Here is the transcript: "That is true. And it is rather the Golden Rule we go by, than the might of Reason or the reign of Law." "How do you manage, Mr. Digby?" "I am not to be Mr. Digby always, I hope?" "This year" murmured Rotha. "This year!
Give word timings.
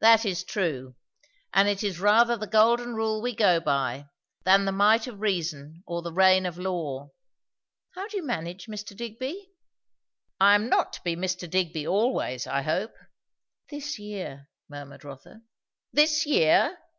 "That 0.00 0.24
is 0.24 0.42
true. 0.44 0.96
And 1.52 1.68
it 1.68 1.84
is 1.84 2.00
rather 2.00 2.38
the 2.38 2.46
Golden 2.46 2.94
Rule 2.94 3.20
we 3.20 3.34
go 3.36 3.60
by, 3.60 4.06
than 4.44 4.64
the 4.64 4.72
might 4.72 5.06
of 5.06 5.20
Reason 5.20 5.82
or 5.86 6.00
the 6.00 6.10
reign 6.14 6.46
of 6.46 6.56
Law." 6.56 7.10
"How 7.94 8.08
do 8.08 8.16
you 8.16 8.22
manage, 8.24 8.64
Mr. 8.64 8.96
Digby?" 8.96 9.50
"I 10.40 10.54
am 10.54 10.70
not 10.70 10.94
to 10.94 11.02
be 11.02 11.16
Mr. 11.16 11.50
Digby 11.50 11.86
always, 11.86 12.46
I 12.46 12.62
hope?" 12.62 12.94
"This 13.68 13.98
year" 13.98 14.48
murmured 14.70 15.04
Rotha. 15.04 15.42
"This 15.92 16.24
year! 16.24 16.78